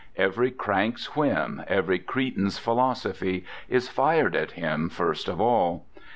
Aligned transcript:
Every 0.15 0.49
crank's 0.49 1.15
whim, 1.15 1.61
every 1.67 1.99
cretin's 1.99 2.57
philosophy, 2.57 3.45
is 3.69 3.87
fired 3.87 4.35
at 4.35 4.53
him 4.53 4.89
first 4.89 5.27
of 5.27 5.39
all. 5.39 5.85